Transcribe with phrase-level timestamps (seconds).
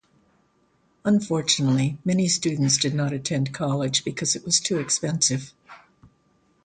[1.05, 5.53] Unfortunately, many students did not attend college because it was too expensive.